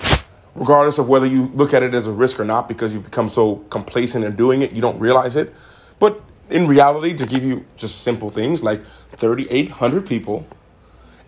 regardless 0.54 0.98
of 0.98 1.08
whether 1.08 1.26
you 1.26 1.50
look 1.54 1.74
at 1.74 1.82
it 1.82 1.94
as 1.94 2.06
a 2.06 2.12
risk 2.12 2.38
or 2.38 2.44
not, 2.44 2.68
because 2.68 2.92
you've 2.92 3.04
become 3.04 3.28
so 3.28 3.56
complacent 3.70 4.24
in 4.24 4.36
doing 4.36 4.62
it, 4.62 4.72
you 4.72 4.80
don't 4.80 4.98
realize 4.98 5.36
it. 5.36 5.52
But 5.98 6.20
in 6.50 6.66
reality, 6.66 7.14
to 7.14 7.26
give 7.26 7.44
you 7.44 7.64
just 7.76 8.02
simple 8.02 8.30
things 8.30 8.62
like 8.62 8.84
3,800 9.16 10.06
people 10.06 10.46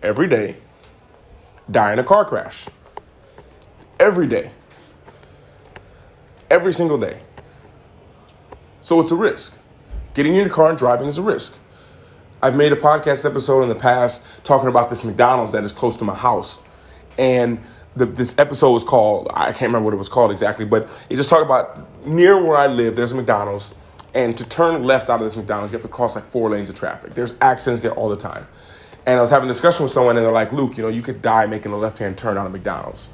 every 0.01 0.27
day 0.27 0.57
die 1.69 1.93
in 1.93 1.99
a 1.99 2.03
car 2.03 2.23
crash. 2.23 2.65
Every 3.99 4.27
day. 4.27 4.51
Every 6.49 6.73
single 6.73 6.97
day. 6.97 7.19
So 8.87 9.01
it's 9.01 9.11
a 9.11 9.17
risk. 9.17 9.59
Getting 10.13 10.35
in 10.35 10.39
your 10.39 10.49
car 10.49 10.69
and 10.69 10.77
driving 10.77 11.07
is 11.09 11.17
a 11.17 11.21
risk. 11.21 11.57
I've 12.41 12.55
made 12.55 12.71
a 12.71 12.77
podcast 12.77 13.29
episode 13.29 13.63
in 13.63 13.67
the 13.67 13.75
past 13.75 14.25
talking 14.45 14.69
about 14.69 14.89
this 14.89 15.03
McDonald's 15.03 15.51
that 15.51 15.65
is 15.65 15.73
close 15.73 15.97
to 15.97 16.05
my 16.05 16.15
house. 16.15 16.61
And 17.17 17.61
the, 17.97 18.05
this 18.05 18.39
episode 18.39 18.71
was 18.71 18.85
called 18.85 19.27
I 19.33 19.47
can't 19.47 19.63
remember 19.63 19.87
what 19.87 19.93
it 19.93 19.97
was 19.97 20.07
called 20.07 20.31
exactly, 20.31 20.63
but 20.63 20.87
it 21.09 21.17
just 21.17 21.29
talked 21.29 21.43
about 21.43 22.07
near 22.07 22.41
where 22.41 22.55
I 22.55 22.67
live. 22.67 22.95
There's 22.95 23.11
a 23.11 23.15
McDonald's, 23.15 23.75
and 24.13 24.37
to 24.37 24.47
turn 24.47 24.81
left 24.85 25.09
out 25.09 25.19
of 25.19 25.27
this 25.27 25.35
McDonald's, 25.35 25.73
you 25.73 25.79
have 25.79 25.85
to 25.85 25.93
cross 25.93 26.15
like 26.15 26.23
four 26.23 26.49
lanes 26.49 26.69
of 26.69 26.77
traffic. 26.77 27.13
There's 27.13 27.33
accidents 27.41 27.83
there 27.83 27.91
all 27.91 28.07
the 28.07 28.15
time. 28.15 28.47
And 29.05 29.19
I 29.19 29.21
was 29.21 29.31
having 29.31 29.49
a 29.49 29.51
discussion 29.51 29.83
with 29.83 29.91
someone, 29.91 30.15
and 30.15 30.25
they're 30.25 30.31
like, 30.31 30.53
"Luke, 30.53 30.77
you 30.77 30.83
know, 30.83 30.89
you 30.89 31.01
could 31.01 31.21
die 31.21 31.45
making 31.45 31.73
a 31.73 31.77
left 31.77 31.97
hand 31.97 32.17
turn 32.17 32.37
out 32.37 32.45
of 32.45 32.53
McDonald's." 32.53 33.09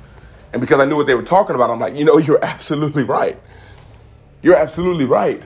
And 0.51 0.61
because 0.61 0.79
I 0.79 0.85
knew 0.85 0.97
what 0.97 1.07
they 1.07 1.15
were 1.15 1.23
talking 1.23 1.55
about, 1.55 1.71
I'm 1.71 1.79
like, 1.79 1.95
you 1.95 2.05
know, 2.05 2.17
you're 2.19 2.45
absolutely 2.45 3.01
right. 3.01 3.41
You're 4.43 4.57
absolutely 4.57 5.05
right. 5.05 5.41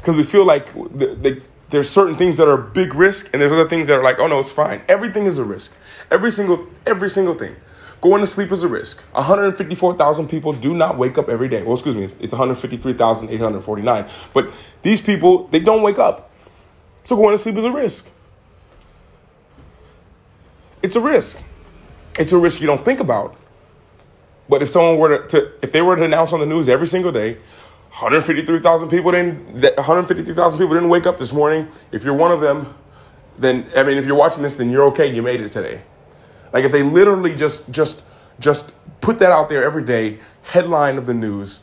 Because 0.00 0.16
we 0.16 0.22
feel 0.22 0.44
like 0.44 0.72
the, 0.74 1.14
the, 1.14 1.42
there's 1.68 1.88
certain 1.88 2.16
things 2.16 2.36
that 2.36 2.48
are 2.48 2.56
big 2.56 2.94
risk, 2.94 3.30
and 3.32 3.40
there's 3.40 3.52
other 3.52 3.68
things 3.68 3.88
that 3.88 3.94
are 3.94 4.02
like, 4.02 4.18
oh 4.18 4.26
no, 4.26 4.40
it's 4.40 4.52
fine. 4.52 4.82
Everything 4.88 5.26
is 5.26 5.38
a 5.38 5.44
risk. 5.44 5.72
Every 6.10 6.30
single, 6.30 6.66
every 6.86 7.10
single 7.10 7.34
thing. 7.34 7.56
Going 8.00 8.20
to 8.22 8.26
sleep 8.26 8.50
is 8.50 8.62
a 8.62 8.68
risk. 8.68 9.02
154,000 9.12 10.28
people 10.28 10.54
do 10.54 10.74
not 10.74 10.96
wake 10.96 11.18
up 11.18 11.28
every 11.28 11.48
day. 11.48 11.62
Well, 11.62 11.74
excuse 11.74 11.94
me, 11.94 12.04
it's 12.04 12.32
153,849. 12.32 14.10
But 14.32 14.50
these 14.82 15.02
people, 15.02 15.48
they 15.48 15.60
don't 15.60 15.82
wake 15.82 15.98
up. 15.98 16.30
So 17.04 17.14
going 17.14 17.34
to 17.34 17.38
sleep 17.38 17.56
is 17.56 17.64
a 17.64 17.70
risk. 17.70 18.08
It's 20.82 20.96
a 20.96 21.00
risk. 21.00 21.42
It's 22.18 22.32
a 22.32 22.38
risk 22.38 22.60
you 22.60 22.66
don't 22.66 22.84
think 22.84 23.00
about. 23.00 23.36
But 24.48 24.62
if 24.62 24.70
someone 24.70 24.98
were 24.98 25.18
to, 25.18 25.28
to 25.28 25.52
if 25.62 25.70
they 25.70 25.82
were 25.82 25.94
to 25.94 26.02
announce 26.02 26.32
on 26.32 26.40
the 26.40 26.46
news 26.46 26.68
every 26.68 26.86
single 26.86 27.12
day, 27.12 27.36
153,000 28.00 28.88
people 28.88 29.12
didn't 29.12 29.62
153,000 29.76 30.58
people 30.58 30.72
didn't 30.72 30.88
wake 30.88 31.06
up 31.06 31.18
this 31.18 31.34
morning. 31.34 31.68
If 31.92 32.02
you're 32.02 32.14
one 32.14 32.32
of 32.32 32.40
them, 32.40 32.74
then 33.36 33.66
I 33.76 33.82
mean 33.82 33.98
if 33.98 34.06
you're 34.06 34.16
watching 34.16 34.42
this 34.42 34.56
then 34.56 34.70
you're 34.70 34.84
okay, 34.86 35.14
you 35.14 35.20
made 35.20 35.42
it 35.42 35.52
today. 35.52 35.82
Like 36.50 36.64
if 36.64 36.72
they 36.72 36.82
literally 36.82 37.36
just 37.36 37.70
just 37.70 38.02
just 38.38 38.72
put 39.02 39.18
that 39.18 39.30
out 39.30 39.50
there 39.50 39.62
every 39.62 39.84
day, 39.84 40.18
headline 40.44 40.96
of 40.96 41.04
the 41.04 41.12
news, 41.12 41.60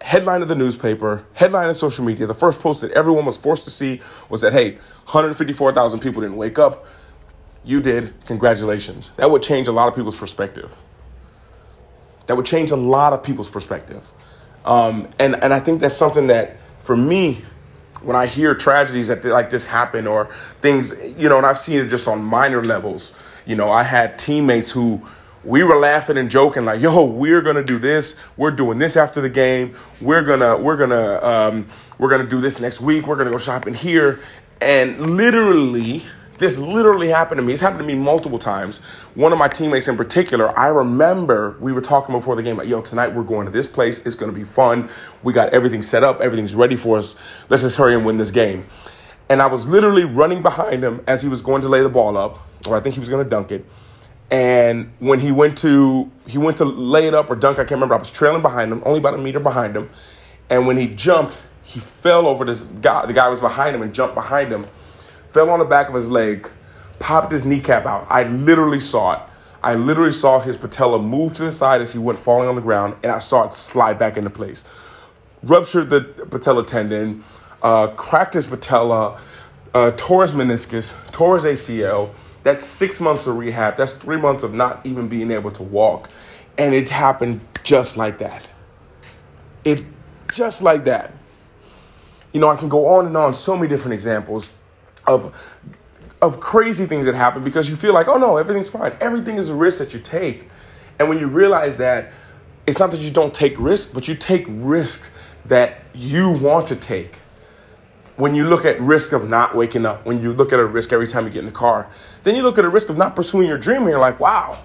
headline 0.00 0.42
of 0.42 0.48
the 0.48 0.54
newspaper, 0.54 1.24
headline 1.32 1.68
of 1.68 1.76
social 1.76 2.04
media, 2.04 2.24
the 2.24 2.34
first 2.34 2.60
post 2.60 2.82
that 2.82 2.92
everyone 2.92 3.24
was 3.24 3.36
forced 3.36 3.64
to 3.64 3.70
see 3.72 4.00
was 4.28 4.42
that 4.42 4.52
hey, 4.52 4.74
154,000 5.06 5.98
people 5.98 6.22
didn't 6.22 6.36
wake 6.36 6.60
up. 6.60 6.86
You 7.64 7.80
did. 7.80 8.14
Congratulations. 8.26 9.10
That 9.16 9.32
would 9.32 9.42
change 9.42 9.66
a 9.66 9.72
lot 9.72 9.88
of 9.88 9.96
people's 9.96 10.16
perspective. 10.16 10.72
That 12.28 12.36
would 12.36 12.46
change 12.46 12.70
a 12.70 12.76
lot 12.76 13.12
of 13.12 13.24
people's 13.24 13.48
perspective. 13.48 14.06
Um, 14.64 15.08
and, 15.18 15.36
and 15.42 15.52
I 15.52 15.60
think 15.60 15.80
that's 15.80 15.96
something 15.96 16.26
that, 16.28 16.56
for 16.80 16.96
me, 16.96 17.42
when 18.02 18.16
I 18.16 18.26
hear 18.26 18.54
tragedies 18.54 19.08
that 19.08 19.24
like 19.24 19.50
this 19.50 19.66
happen 19.66 20.06
or 20.06 20.32
things, 20.60 20.94
you 21.16 21.28
know, 21.28 21.36
and 21.36 21.46
I've 21.46 21.58
seen 21.58 21.80
it 21.80 21.88
just 21.88 22.08
on 22.08 22.22
minor 22.22 22.62
levels. 22.64 23.14
You 23.46 23.56
know, 23.56 23.70
I 23.70 23.82
had 23.82 24.18
teammates 24.18 24.70
who 24.70 25.02
we 25.44 25.62
were 25.64 25.76
laughing 25.76 26.18
and 26.18 26.30
joking 26.30 26.64
like, 26.64 26.80
"Yo, 26.80 27.04
we're 27.04 27.42
gonna 27.42 27.64
do 27.64 27.78
this. 27.78 28.16
We're 28.36 28.50
doing 28.50 28.78
this 28.78 28.96
after 28.96 29.20
the 29.20 29.30
game. 29.30 29.74
We're 30.00 30.22
gonna 30.22 30.56
we're 30.58 30.76
gonna 30.76 31.24
um, 31.24 31.66
we're 31.98 32.10
gonna 32.10 32.26
do 32.28 32.40
this 32.40 32.60
next 32.60 32.80
week. 32.80 33.06
We're 33.06 33.16
gonna 33.16 33.30
go 33.30 33.38
shopping 33.38 33.74
here." 33.74 34.20
And 34.60 35.16
literally, 35.16 36.04
this 36.40 36.58
literally 36.58 37.08
happened 37.08 37.38
to 37.38 37.42
me. 37.44 37.52
It's 37.52 37.60
happened 37.60 37.80
to 37.80 37.86
me 37.86 37.94
multiple 37.94 38.38
times. 38.38 38.78
One 39.14 39.30
of 39.30 39.38
my 39.38 39.46
teammates 39.46 39.88
in 39.88 39.96
particular, 39.98 40.58
I 40.58 40.68
remember 40.68 41.54
we 41.60 41.70
were 41.70 41.82
talking 41.82 42.14
before 42.14 42.34
the 42.34 42.42
game, 42.42 42.56
like, 42.56 42.66
yo, 42.66 42.80
tonight 42.80 43.14
we're 43.14 43.24
going 43.24 43.44
to 43.44 43.52
this 43.52 43.66
place. 43.66 44.04
It's 44.06 44.16
going 44.16 44.32
to 44.32 44.36
be 44.36 44.44
fun. 44.44 44.88
We 45.22 45.34
got 45.34 45.50
everything 45.50 45.82
set 45.82 46.02
up. 46.02 46.22
Everything's 46.22 46.54
ready 46.54 46.76
for 46.76 46.96
us. 46.96 47.14
Let's 47.50 47.62
just 47.62 47.76
hurry 47.76 47.94
and 47.94 48.06
win 48.06 48.16
this 48.16 48.30
game. 48.30 48.64
And 49.28 49.42
I 49.42 49.46
was 49.46 49.68
literally 49.68 50.04
running 50.04 50.40
behind 50.40 50.82
him 50.82 51.04
as 51.06 51.20
he 51.20 51.28
was 51.28 51.42
going 51.42 51.60
to 51.60 51.68
lay 51.68 51.82
the 51.82 51.90
ball 51.90 52.16
up, 52.16 52.38
or 52.66 52.74
I 52.74 52.80
think 52.80 52.94
he 52.94 53.00
was 53.00 53.10
going 53.10 53.22
to 53.22 53.28
dunk 53.28 53.52
it. 53.52 53.66
And 54.30 54.92
when 54.98 55.20
he 55.20 55.32
went 55.32 55.58
to 55.58 56.10
he 56.26 56.38
went 56.38 56.56
to 56.58 56.64
lay 56.64 57.06
it 57.06 57.14
up 57.14 57.28
or 57.30 57.36
dunk, 57.36 57.58
I 57.58 57.62
can't 57.62 57.72
remember. 57.72 57.96
I 57.96 57.98
was 57.98 58.10
trailing 58.10 58.42
behind 58.42 58.72
him, 58.72 58.82
only 58.86 58.98
about 58.98 59.12
a 59.12 59.18
meter 59.18 59.40
behind 59.40 59.76
him. 59.76 59.90
And 60.48 60.66
when 60.66 60.78
he 60.78 60.86
jumped, 60.86 61.36
he 61.64 61.80
fell 61.80 62.26
over 62.26 62.46
this 62.46 62.62
guy. 62.62 63.04
The 63.04 63.12
guy 63.12 63.28
was 63.28 63.40
behind 63.40 63.76
him 63.76 63.82
and 63.82 63.94
jumped 63.94 64.14
behind 64.14 64.50
him 64.50 64.66
fell 65.32 65.50
on 65.50 65.58
the 65.58 65.64
back 65.64 65.88
of 65.88 65.94
his 65.94 66.10
leg, 66.10 66.50
popped 66.98 67.32
his 67.32 67.46
kneecap 67.46 67.86
out. 67.86 68.06
I 68.10 68.24
literally 68.24 68.80
saw 68.80 69.14
it. 69.14 69.20
I 69.62 69.74
literally 69.74 70.12
saw 70.12 70.40
his 70.40 70.56
patella 70.56 71.00
move 71.00 71.34
to 71.34 71.44
the 71.44 71.52
side 71.52 71.80
as 71.80 71.92
he 71.92 71.98
went 71.98 72.18
falling 72.18 72.48
on 72.48 72.54
the 72.54 72.62
ground, 72.62 72.96
and 73.02 73.12
I 73.12 73.18
saw 73.18 73.44
it 73.44 73.54
slide 73.54 73.98
back 73.98 74.16
into 74.16 74.30
place. 74.30 74.64
Ruptured 75.42 75.90
the 75.90 76.00
patella 76.30 76.64
tendon, 76.64 77.24
uh, 77.62 77.88
cracked 77.88 78.34
his 78.34 78.46
patella, 78.46 79.20
uh, 79.74 79.90
tore 79.92 80.22
his 80.22 80.32
meniscus, 80.32 80.94
tore 81.12 81.34
his 81.34 81.44
ACL. 81.44 82.10
That's 82.42 82.64
six 82.64 83.00
months 83.00 83.26
of 83.26 83.36
rehab. 83.36 83.76
That's 83.76 83.92
three 83.92 84.16
months 84.16 84.42
of 84.42 84.54
not 84.54 84.84
even 84.84 85.08
being 85.08 85.30
able 85.30 85.50
to 85.52 85.62
walk. 85.62 86.08
And 86.56 86.74
it 86.74 86.88
happened 86.88 87.40
just 87.62 87.98
like 87.98 88.18
that. 88.18 88.48
It 89.64 89.84
just 90.32 90.62
like 90.62 90.84
that. 90.84 91.12
You 92.32 92.40
know, 92.40 92.48
I 92.48 92.56
can 92.56 92.70
go 92.70 92.86
on 92.86 93.06
and 93.06 93.16
on, 93.16 93.34
so 93.34 93.56
many 93.56 93.68
different 93.68 93.94
examples 93.94 94.50
of 95.10 95.34
of 96.22 96.38
crazy 96.38 96.86
things 96.86 97.06
that 97.06 97.14
happen 97.14 97.42
because 97.42 97.70
you 97.70 97.76
feel 97.76 97.94
like, 97.94 98.06
oh 98.06 98.18
no, 98.18 98.36
everything's 98.36 98.68
fine. 98.68 98.94
Everything 99.00 99.36
is 99.36 99.48
a 99.48 99.54
risk 99.54 99.78
that 99.78 99.94
you 99.94 100.00
take. 100.00 100.48
And 100.98 101.08
when 101.08 101.18
you 101.18 101.26
realize 101.28 101.78
that 101.78 102.12
it's 102.66 102.78
not 102.78 102.90
that 102.90 103.00
you 103.00 103.10
don't 103.10 103.32
take 103.32 103.58
risks, 103.58 103.90
but 103.92 104.06
you 104.06 104.14
take 104.14 104.44
risks 104.48 105.10
that 105.46 105.80
you 105.94 106.28
want 106.30 106.68
to 106.68 106.76
take. 106.76 107.16
When 108.16 108.34
you 108.34 108.44
look 108.44 108.66
at 108.66 108.78
risk 108.80 109.12
of 109.12 109.28
not 109.28 109.56
waking 109.56 109.86
up, 109.86 110.04
when 110.04 110.20
you 110.22 110.32
look 110.34 110.52
at 110.52 110.60
a 110.60 110.66
risk 110.66 110.92
every 110.92 111.08
time 111.08 111.24
you 111.24 111.30
get 111.30 111.40
in 111.40 111.46
the 111.46 111.52
car, 111.52 111.90
then 112.22 112.36
you 112.36 112.42
look 112.42 112.58
at 112.58 112.66
a 112.66 112.68
risk 112.68 112.90
of 112.90 112.98
not 112.98 113.16
pursuing 113.16 113.48
your 113.48 113.56
dream 113.56 113.80
and 113.80 113.88
you're 113.88 113.98
like, 113.98 114.20
wow, 114.20 114.62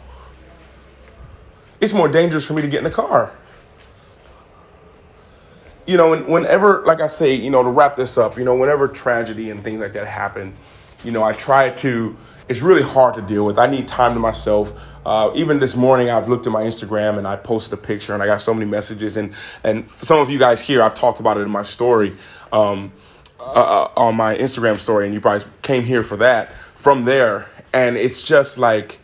it's 1.80 1.94
more 1.94 2.10
dangerous 2.10 2.46
for 2.46 2.54
me 2.54 2.62
to 2.62 2.68
get 2.68 2.80
in 2.80 2.84
the 2.84 2.90
car. 2.90 3.34
You 5.86 5.98
know, 5.98 6.18
whenever, 6.18 6.84
like 6.86 7.00
I 7.00 7.08
say, 7.08 7.36
you 7.36 7.50
know, 7.50 7.62
to 7.62 7.70
wrap 7.70 7.96
this 7.96 8.18
up, 8.18 8.38
you 8.38 8.44
know, 8.44 8.56
whenever 8.56 8.88
tragedy 8.88 9.52
and 9.52 9.64
things 9.64 9.80
like 9.80 9.94
that 9.94 10.08
happen, 10.08 10.54
you 11.04 11.12
know, 11.12 11.24
I 11.24 11.34
try 11.34 11.70
to, 11.70 12.18
it's 12.50 12.62
really 12.62 12.82
hard 12.82 13.16
to 13.16 13.22
deal 13.22 13.46
with. 13.46 13.60
I 13.60 13.68
need 13.68 13.88
time 13.88 14.14
to 14.16 14.20
myself. 14.20 14.74
Uh, 15.06 15.32
even 15.36 15.60
this 15.60 15.76
morning, 15.76 16.10
I've 16.10 16.28
looked 16.28 16.48
at 16.48 16.52
my 16.52 16.64
Instagram 16.64 17.20
and 17.20 17.28
I 17.28 17.36
posted 17.36 17.78
a 17.78 17.82
picture 17.82 18.14
and 18.16 18.24
I 18.24 18.26
got 18.26 18.42
so 18.42 18.54
many 18.54 18.66
messages. 18.70 19.18
And, 19.18 19.34
and 19.64 19.88
some 19.90 20.20
of 20.20 20.32
you 20.32 20.40
guys 20.40 20.62
here, 20.62 20.82
I've 20.82 20.96
talked 20.96 21.20
about 21.20 21.38
it 21.38 21.42
in 21.42 21.52
my 21.52 21.64
story, 21.64 22.16
um, 22.52 22.92
uh, 23.40 23.44
uh, 23.44 23.92
on 23.96 24.16
my 24.16 24.36
Instagram 24.36 24.80
story, 24.80 25.06
and 25.06 25.14
you 25.14 25.22
probably 25.22 25.48
came 25.62 25.84
here 25.84 26.02
for 26.02 26.18
that 26.18 26.52
from 26.74 27.06
there. 27.06 27.48
And 27.74 27.98
it's 27.98 28.24
just 28.24 28.58
like, 28.58 29.00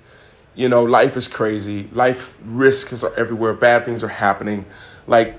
you 0.55 0.67
know, 0.67 0.83
life 0.83 1.15
is 1.15 1.27
crazy. 1.27 1.87
Life 1.91 2.33
risks 2.43 3.03
are 3.03 3.13
everywhere. 3.15 3.53
Bad 3.53 3.85
things 3.85 4.03
are 4.03 4.07
happening. 4.07 4.65
Like, 5.05 5.37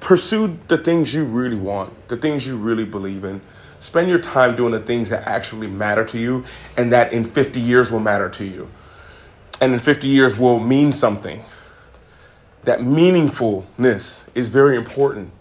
pursue 0.00 0.58
the 0.68 0.78
things 0.78 1.12
you 1.14 1.24
really 1.24 1.58
want, 1.58 2.08
the 2.08 2.16
things 2.16 2.46
you 2.46 2.56
really 2.56 2.84
believe 2.84 3.24
in. 3.24 3.40
Spend 3.80 4.08
your 4.08 4.18
time 4.18 4.56
doing 4.56 4.72
the 4.72 4.80
things 4.80 5.10
that 5.10 5.26
actually 5.26 5.68
matter 5.68 6.04
to 6.04 6.18
you 6.18 6.44
and 6.76 6.92
that 6.92 7.12
in 7.12 7.24
50 7.24 7.60
years 7.60 7.90
will 7.90 8.00
matter 8.00 8.28
to 8.28 8.44
you. 8.44 8.68
And 9.60 9.72
in 9.72 9.78
50 9.78 10.08
years 10.08 10.36
will 10.38 10.58
mean 10.58 10.92
something. 10.92 11.44
That 12.64 12.80
meaningfulness 12.80 14.24
is 14.34 14.48
very 14.48 14.76
important. 14.76 15.32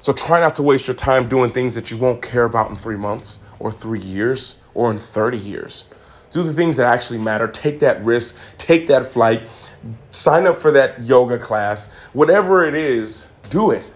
So 0.00 0.12
try 0.12 0.40
not 0.40 0.56
to 0.56 0.62
waste 0.62 0.86
your 0.86 0.96
time 0.96 1.28
doing 1.28 1.52
things 1.52 1.74
that 1.74 1.90
you 1.90 1.96
won't 1.96 2.22
care 2.22 2.44
about 2.44 2.70
in 2.70 2.76
three 2.76 2.96
months 2.96 3.40
or 3.58 3.70
three 3.70 4.00
years 4.00 4.56
or 4.74 4.90
in 4.90 4.98
30 4.98 5.38
years. 5.38 5.88
Do 6.32 6.42
the 6.42 6.52
things 6.52 6.78
that 6.78 6.86
actually 6.86 7.18
matter. 7.18 7.46
Take 7.46 7.80
that 7.80 8.02
risk, 8.04 8.38
take 8.58 8.86
that 8.88 9.04
flight, 9.04 9.48
sign 10.10 10.46
up 10.46 10.56
for 10.56 10.70
that 10.72 11.02
yoga 11.02 11.38
class, 11.38 11.92
whatever 12.12 12.64
it 12.64 12.74
is, 12.74 13.32
do 13.50 13.70
it. 13.70 13.90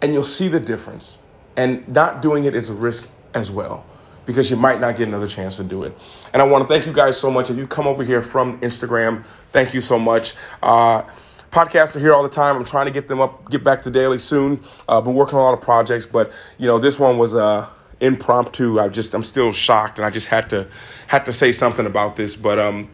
And 0.00 0.12
you'll 0.12 0.24
see 0.24 0.48
the 0.48 0.60
difference. 0.60 1.18
And 1.56 1.86
not 1.88 2.22
doing 2.22 2.44
it 2.44 2.54
is 2.54 2.70
a 2.70 2.74
risk 2.74 3.10
as 3.34 3.50
well 3.50 3.84
because 4.26 4.50
you 4.50 4.56
might 4.56 4.80
not 4.80 4.96
get 4.96 5.08
another 5.08 5.26
chance 5.26 5.56
to 5.56 5.64
do 5.64 5.82
it. 5.84 5.96
And 6.32 6.40
I 6.40 6.44
want 6.46 6.62
to 6.62 6.68
thank 6.68 6.86
you 6.86 6.92
guys 6.92 7.18
so 7.18 7.30
much. 7.30 7.50
If 7.50 7.56
you 7.56 7.66
come 7.66 7.86
over 7.86 8.04
here 8.04 8.22
from 8.22 8.60
Instagram, 8.60 9.24
thank 9.50 9.74
you 9.74 9.80
so 9.80 9.98
much. 9.98 10.34
Uh, 10.62 11.02
podcasts 11.50 11.96
are 11.96 11.98
here 11.98 12.14
all 12.14 12.22
the 12.22 12.28
time. 12.28 12.56
I'm 12.56 12.64
trying 12.64 12.86
to 12.86 12.92
get 12.92 13.08
them 13.08 13.20
up, 13.20 13.50
get 13.50 13.64
back 13.64 13.82
to 13.82 13.90
daily 13.90 14.18
soon. 14.18 14.60
I've 14.88 14.98
uh, 14.98 15.00
been 15.02 15.14
working 15.14 15.36
on 15.36 15.42
a 15.42 15.44
lot 15.44 15.54
of 15.54 15.60
projects, 15.60 16.06
but 16.06 16.32
you 16.58 16.66
know, 16.66 16.78
this 16.78 16.98
one 16.98 17.18
was 17.18 17.34
uh, 17.34 17.68
impromptu. 18.02 18.78
I 18.78 18.88
just, 18.88 19.14
I'm 19.14 19.24
still 19.24 19.52
shocked, 19.52 19.98
and 19.98 20.04
I 20.04 20.10
just 20.10 20.26
had 20.26 20.50
to, 20.50 20.68
had 21.06 21.24
to 21.24 21.32
say 21.32 21.52
something 21.52 21.86
about 21.86 22.16
this. 22.16 22.36
But 22.36 22.58
um, 22.58 22.90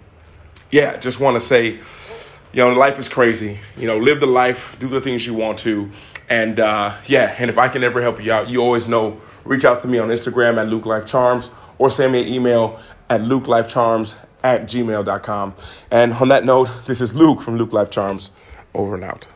yeah, 0.71 0.97
just 0.99 1.19
want 1.19 1.35
to 1.37 1.41
say, 1.41 1.79
you 2.53 2.65
know, 2.65 2.73
life 2.73 2.99
is 2.99 3.09
crazy. 3.09 3.59
You 3.77 3.87
know, 3.87 3.99
live 3.99 4.21
the 4.21 4.27
life, 4.27 4.77
do 4.79 4.87
the 4.87 5.01
things 5.01 5.27
you 5.27 5.35
want 5.35 5.59
to. 5.61 5.91
And 6.29 6.61
uh, 6.61 6.95
yeah, 7.07 7.35
and 7.39 7.51
if 7.51 7.59
I 7.59 7.69
can 7.69 7.83
ever 7.83 8.03
help 8.03 8.23
you 8.23 8.33
out, 8.33 8.49
you 8.49 8.61
always 8.61 8.89
know, 8.89 9.21
reach 9.45 9.65
out 9.65 9.81
to 9.81 9.89
me 9.89 9.99
on 9.99 10.09
Instagram 10.09 10.59
at 10.59 10.69
Luke 10.69 10.85
Life 10.85 11.07
Charms 11.07 11.51
or 11.79 11.91
send 11.91 12.13
me 12.13 12.23
an 12.23 12.29
email 12.29 12.79
at 13.09 13.23
lukelifecharms 13.23 14.17
at 14.43 14.65
gmail.com. 14.65 15.55
And 15.91 16.13
on 16.13 16.29
that 16.29 16.45
note, 16.45 16.69
this 16.87 17.01
is 17.01 17.15
Luke 17.15 17.41
from 17.41 17.57
Luke 17.57 17.73
Life 17.73 17.91
Charms. 17.91 18.31
Over 18.75 18.95
and 18.95 19.05
out. 19.05 19.29